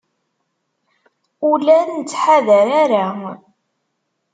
Ur 1.49 1.57
la 1.67 1.77
nettḥadar 1.95 2.69
ara. 2.83 3.05